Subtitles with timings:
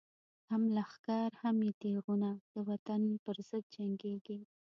[0.49, 4.39] هم لښکر هم یی تیغونه، دوطن پر ضد جنګیږی